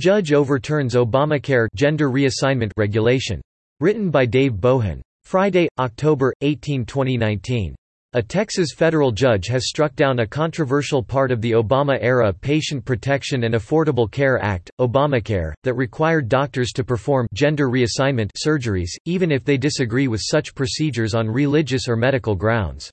Judge 0.00 0.32
overturns 0.32 0.94
Obamacare 0.94 1.66
gender 1.76 2.08
reassignment 2.08 2.70
regulation. 2.78 3.38
Written 3.80 4.10
by 4.10 4.24
Dave 4.24 4.52
Bohon. 4.52 5.02
Friday, 5.26 5.68
October 5.78 6.32
18, 6.40 6.86
2019. 6.86 7.74
A 8.14 8.22
Texas 8.22 8.70
federal 8.74 9.12
judge 9.12 9.46
has 9.48 9.68
struck 9.68 9.94
down 9.96 10.20
a 10.20 10.26
controversial 10.26 11.02
part 11.02 11.30
of 11.30 11.42
the 11.42 11.52
Obama-era 11.52 12.32
Patient 12.32 12.82
Protection 12.82 13.44
and 13.44 13.54
Affordable 13.54 14.10
Care 14.10 14.42
Act, 14.42 14.70
Obamacare, 14.80 15.52
that 15.64 15.74
required 15.74 16.30
doctors 16.30 16.72
to 16.72 16.82
perform 16.82 17.26
gender 17.34 17.68
reassignment 17.68 18.30
surgeries, 18.42 18.92
even 19.04 19.30
if 19.30 19.44
they 19.44 19.58
disagree 19.58 20.08
with 20.08 20.22
such 20.24 20.54
procedures 20.54 21.14
on 21.14 21.28
religious 21.28 21.88
or 21.88 21.94
medical 21.94 22.34
grounds. 22.34 22.90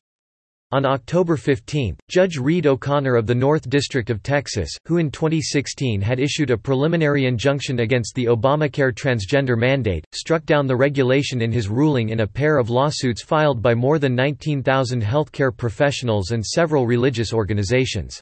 On 0.73 0.85
October 0.85 1.37
15, 1.37 1.95
Judge 2.09 2.37
Reed 2.37 2.67
O'Connor 2.67 3.15
of 3.15 3.25
the 3.25 3.33
North 3.33 3.69
District 3.69 4.09
of 4.09 4.21
Texas, 4.21 4.69
who 4.85 4.97
in 4.97 5.09
2016 5.09 6.01
had 6.01 6.19
issued 6.19 6.51
a 6.51 6.57
preliminary 6.57 7.25
injunction 7.25 7.79
against 7.79 8.13
the 8.15 8.25
Obamacare 8.25 8.91
transgender 8.91 9.57
mandate, 9.57 10.03
struck 10.13 10.45
down 10.45 10.67
the 10.67 10.75
regulation 10.75 11.41
in 11.41 11.53
his 11.53 11.69
ruling 11.69 12.09
in 12.09 12.19
a 12.19 12.27
pair 12.27 12.57
of 12.57 12.69
lawsuits 12.69 13.23
filed 13.23 13.61
by 13.61 13.73
more 13.73 13.97
than 13.97 14.13
19,000 14.13 15.01
healthcare 15.01 15.55
professionals 15.55 16.31
and 16.31 16.45
several 16.45 16.85
religious 16.85 17.31
organizations. 17.31 18.19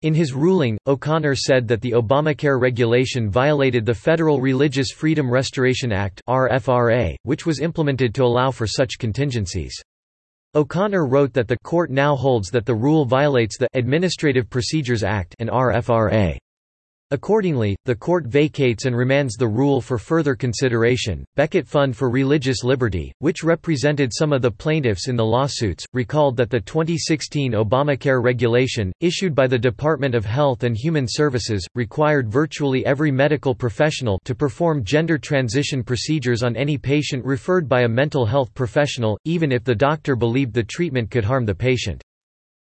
In 0.00 0.14
his 0.14 0.32
ruling, 0.32 0.78
O'Connor 0.86 1.34
said 1.34 1.68
that 1.68 1.82
the 1.82 1.92
Obamacare 1.92 2.58
regulation 2.58 3.28
violated 3.28 3.84
the 3.84 3.92
Federal 3.92 4.40
Religious 4.40 4.92
Freedom 4.92 5.30
Restoration 5.30 5.92
Act 5.92 6.22
which 7.24 7.44
was 7.44 7.60
implemented 7.60 8.14
to 8.14 8.24
allow 8.24 8.50
for 8.50 8.66
such 8.66 8.98
contingencies. 8.98 9.78
O'Connor 10.56 11.04
wrote 11.04 11.34
that 11.34 11.48
the 11.48 11.58
court 11.58 11.90
now 11.90 12.16
holds 12.16 12.48
that 12.48 12.64
the 12.64 12.74
rule 12.74 13.04
violates 13.04 13.58
the 13.58 13.68
Administrative 13.74 14.48
Procedures 14.48 15.02
Act 15.02 15.36
and 15.38 15.50
RFRA. 15.50 16.38
Accordingly, 17.12 17.76
the 17.84 17.94
court 17.94 18.26
vacates 18.26 18.84
and 18.84 18.96
remands 18.96 19.38
the 19.38 19.46
rule 19.46 19.80
for 19.80 19.96
further 19.96 20.34
consideration. 20.34 21.24
Becket 21.36 21.64
Fund 21.64 21.96
for 21.96 22.10
Religious 22.10 22.64
Liberty, 22.64 23.12
which 23.20 23.44
represented 23.44 24.10
some 24.12 24.32
of 24.32 24.42
the 24.42 24.50
plaintiffs 24.50 25.06
in 25.06 25.14
the 25.14 25.24
lawsuits, 25.24 25.86
recalled 25.92 26.36
that 26.36 26.50
the 26.50 26.58
2016 26.58 27.52
Obamacare 27.52 28.20
regulation, 28.20 28.92
issued 28.98 29.36
by 29.36 29.46
the 29.46 29.56
Department 29.56 30.16
of 30.16 30.24
Health 30.24 30.64
and 30.64 30.76
Human 30.76 31.06
Services, 31.06 31.64
required 31.76 32.28
virtually 32.28 32.84
every 32.84 33.12
medical 33.12 33.54
professional 33.54 34.18
to 34.24 34.34
perform 34.34 34.82
gender 34.82 35.16
transition 35.16 35.84
procedures 35.84 36.42
on 36.42 36.56
any 36.56 36.76
patient 36.76 37.24
referred 37.24 37.68
by 37.68 37.82
a 37.82 37.88
mental 37.88 38.26
health 38.26 38.52
professional, 38.52 39.16
even 39.24 39.52
if 39.52 39.62
the 39.62 39.76
doctor 39.76 40.16
believed 40.16 40.52
the 40.52 40.64
treatment 40.64 41.12
could 41.12 41.24
harm 41.24 41.46
the 41.46 41.54
patient. 41.54 42.02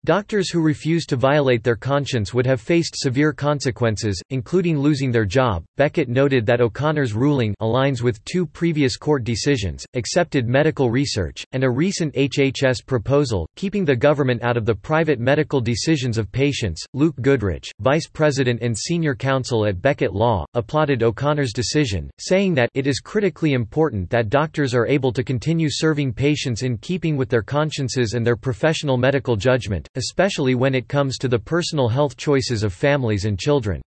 Doctors 0.04 0.50
who 0.50 0.60
refused 0.60 1.08
to 1.08 1.16
violate 1.16 1.64
their 1.64 1.76
conscience 1.76 2.34
would 2.34 2.44
have 2.44 2.60
faced 2.60 2.94
severe 2.94 3.32
consequences, 3.32 4.20
including 4.28 4.78
losing 4.78 5.10
their 5.10 5.24
job. 5.24 5.64
Becket 5.78 6.10
noted 6.10 6.44
that 6.44 6.60
O'Connor's 6.60 7.14
ruling 7.14 7.54
aligns 7.62 8.02
with 8.02 8.22
two 8.26 8.44
previous 8.44 8.98
court 8.98 9.24
decisions, 9.24 9.86
accepted 9.94 10.46
medical 10.46 10.90
research, 10.90 11.46
and 11.52 11.64
a 11.64 11.70
recent 11.70 12.12
HHS 12.12 12.84
proposal, 12.84 13.48
keeping 13.56 13.82
the 13.82 13.96
government 13.96 14.42
out 14.42 14.58
of 14.58 14.66
the 14.66 14.74
private 14.74 15.20
medical 15.20 15.58
decisions 15.58 16.18
of 16.18 16.30
patients. 16.30 16.84
Luke 16.92 17.16
Goodrich, 17.22 17.70
vice 17.80 18.06
president 18.06 18.60
and 18.60 18.76
senior 18.76 19.14
counsel 19.14 19.64
at 19.64 19.80
Becket 19.80 20.12
Law, 20.12 20.44
applauded 20.52 21.02
O'Connor's 21.02 21.54
decision, 21.54 22.10
saying 22.18 22.52
that 22.52 22.68
it 22.74 22.86
is 22.86 23.00
critically 23.00 23.54
important 23.54 24.10
that 24.10 24.28
doctors 24.28 24.74
are 24.74 24.86
able 24.86 25.14
to 25.14 25.24
continue 25.24 25.68
serving 25.70 26.12
patients 26.12 26.62
in 26.62 26.76
keeping 26.76 27.16
with 27.16 27.30
their 27.30 27.40
consciences 27.40 28.12
and 28.12 28.26
their 28.26 28.36
professional 28.36 28.98
medical 28.98 29.34
judgment 29.34 29.88
especially 29.96 30.54
when 30.54 30.74
it 30.74 30.88
comes 30.88 31.18
to 31.18 31.28
the 31.28 31.38
personal 31.38 31.88
health 31.88 32.16
choices 32.16 32.62
of 32.62 32.72
families 32.72 33.24
and 33.24 33.38
children. 33.38 33.80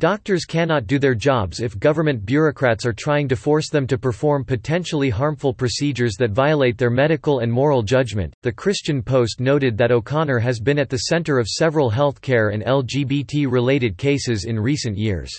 Doctors 0.00 0.44
cannot 0.44 0.86
do 0.86 1.00
their 1.00 1.16
jobs 1.16 1.58
if 1.58 1.76
government 1.80 2.24
bureaucrats 2.24 2.86
are 2.86 2.92
trying 2.92 3.26
to 3.26 3.34
force 3.34 3.68
them 3.68 3.84
to 3.88 3.98
perform 3.98 4.44
potentially 4.44 5.10
harmful 5.10 5.52
procedures 5.52 6.14
that 6.20 6.30
violate 6.30 6.78
their 6.78 6.88
medical 6.88 7.40
and 7.40 7.50
moral 7.50 7.82
judgment. 7.82 8.32
The 8.42 8.52
Christian 8.52 9.02
Post 9.02 9.40
noted 9.40 9.76
that 9.76 9.90
O'Connor 9.90 10.38
has 10.38 10.60
been 10.60 10.78
at 10.78 10.88
the 10.88 10.98
center 10.98 11.40
of 11.40 11.48
several 11.48 11.90
healthcare 11.90 12.54
and 12.54 12.62
LGBT 12.62 13.50
related 13.50 13.96
cases 13.98 14.44
in 14.44 14.60
recent 14.60 14.96
years. 14.96 15.36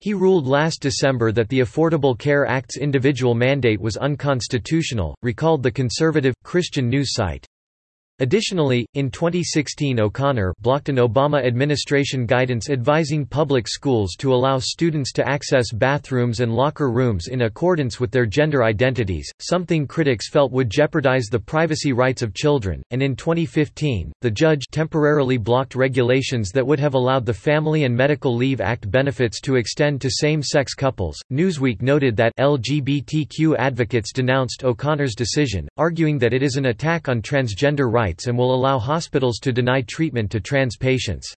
He 0.00 0.14
ruled 0.14 0.48
last 0.48 0.82
December 0.82 1.30
that 1.30 1.48
the 1.48 1.60
Affordable 1.60 2.18
Care 2.18 2.44
Act's 2.44 2.78
individual 2.78 3.36
mandate 3.36 3.80
was 3.80 3.96
unconstitutional, 3.96 5.16
recalled 5.22 5.62
the 5.62 5.70
conservative, 5.70 6.34
Christian 6.42 6.88
news 6.88 7.14
site. 7.14 7.46
Additionally, 8.18 8.88
in 8.94 9.10
2016 9.10 10.00
O'Connor 10.00 10.54
blocked 10.62 10.88
an 10.88 10.96
Obama 10.96 11.44
administration 11.44 12.24
guidance 12.24 12.70
advising 12.70 13.26
public 13.26 13.68
schools 13.68 14.14
to 14.16 14.32
allow 14.32 14.56
students 14.58 15.12
to 15.12 15.28
access 15.28 15.70
bathrooms 15.70 16.40
and 16.40 16.50
locker 16.50 16.90
rooms 16.90 17.28
in 17.28 17.42
accordance 17.42 18.00
with 18.00 18.10
their 18.10 18.24
gender 18.24 18.64
identities, 18.64 19.30
something 19.38 19.86
critics 19.86 20.30
felt 20.30 20.50
would 20.50 20.70
jeopardize 20.70 21.26
the 21.26 21.38
privacy 21.38 21.92
rights 21.92 22.22
of 22.22 22.32
children, 22.32 22.82
and 22.90 23.02
in 23.02 23.14
2015, 23.14 24.10
the 24.22 24.30
judge 24.30 24.64
temporarily 24.72 25.36
blocked 25.36 25.74
regulations 25.74 26.50
that 26.52 26.66
would 26.66 26.80
have 26.80 26.94
allowed 26.94 27.26
the 27.26 27.34
Family 27.34 27.84
and 27.84 27.94
Medical 27.94 28.34
Leave 28.34 28.62
Act 28.62 28.90
benefits 28.90 29.42
to 29.42 29.56
extend 29.56 30.00
to 30.00 30.08
same-sex 30.10 30.72
couples. 30.72 31.18
Newsweek 31.30 31.82
noted 31.82 32.16
that 32.16 32.32
LGBTQ 32.38 33.56
advocates 33.58 34.10
denounced 34.10 34.64
O'Connor's 34.64 35.14
decision, 35.14 35.68
arguing 35.76 36.16
that 36.16 36.32
it 36.32 36.42
is 36.42 36.56
an 36.56 36.66
attack 36.66 37.10
on 37.10 37.20
transgender 37.20 37.92
rights 37.92 38.05
rights 38.06 38.28
and 38.28 38.38
will 38.38 38.54
allow 38.54 38.78
hospitals 38.78 39.40
to 39.40 39.52
deny 39.52 39.82
treatment 39.82 40.30
to 40.30 40.38
trans 40.38 40.76
patients. 40.76 41.34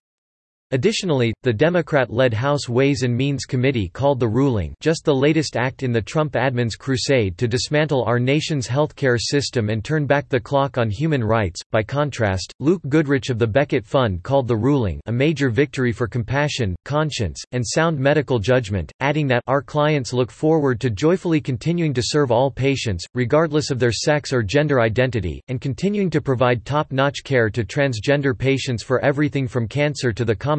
Additionally, 0.72 1.34
the 1.42 1.52
Democrat-led 1.52 2.32
House 2.32 2.70
Ways 2.70 3.02
and 3.02 3.18
Means 3.18 3.46
Committee 3.46 3.90
called 3.90 4.20
the 4.20 4.28
ruling 4.28 4.76
just 4.80 5.04
the 5.04 5.12
latest 5.12 5.58
act 5.58 5.82
in 5.82 5.92
the 5.92 6.00
Trump 6.00 6.34
admin's 6.34 6.76
crusade 6.76 7.40
to 7.40 7.48
dismantle 7.48 8.04
our 8.04 8.20
nation's 8.20 8.68
healthcare 8.68 9.18
system 9.20 9.70
and 9.70 9.84
turn 9.84 10.06
back 10.06 10.30
the 10.30 10.40
clock 10.40 10.78
on 10.78 10.92
human 10.92 11.24
rights. 11.24 11.60
By 11.72 11.82
contrast, 11.82 12.54
Luke 12.60 12.84
Goodrich 12.88 13.32
of 13.32 13.40
the 13.40 13.48
Becket 13.48 13.84
Fund 13.84 14.22
called 14.22 14.48
the 14.48 14.56
ruling 14.56 15.02
a 15.08 15.12
major 15.12 15.50
victory 15.50 15.92
for 15.92 16.08
compassion, 16.08 16.76
conscience, 16.86 17.42
and 17.52 17.66
sound 17.66 17.98
medical 17.98 18.38
judgment, 18.38 18.92
adding 19.00 19.26
that 19.26 19.44
our 19.48 19.64
clients 19.64 20.14
look 20.14 20.30
forward 20.30 20.80
to 20.82 20.92
joyfully 20.92 21.42
continuing 21.42 21.96
to 21.96 22.04
serve 22.06 22.30
all 22.30 22.52
patients, 22.52 23.08
regardless 23.16 23.72
of 23.72 23.80
their 23.80 23.92
sex 23.92 24.32
or 24.32 24.44
gender 24.44 24.82
identity, 24.82 25.42
and 25.48 25.62
continuing 25.62 26.12
to 26.12 26.22
provide 26.22 26.64
top-notch 26.64 27.24
care 27.24 27.50
to 27.50 27.64
transgender 27.64 28.38
patients 28.38 28.84
for 28.84 29.04
everything 29.04 29.48
from 29.48 29.68
cancer 29.68 30.14
to 30.14 30.24
the 30.24 30.36
common 30.36 30.59